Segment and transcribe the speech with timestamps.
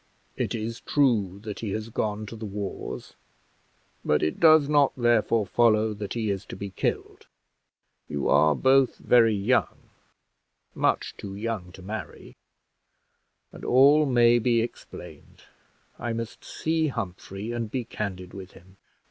[0.35, 3.13] It is true that he has gone to the wars,
[4.03, 7.27] but it does not therefore follow that he is to be killed.
[8.07, 9.91] You are both very young
[10.73, 12.35] much too young to marry
[13.51, 15.43] and all may be explained.
[15.99, 18.77] I must see Humphrey and be candid with him.".